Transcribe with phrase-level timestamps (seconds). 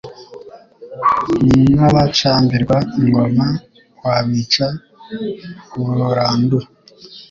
[1.77, 3.47] N'abacambirwa ingoma
[4.05, 4.67] Wabica
[5.81, 6.67] burandura.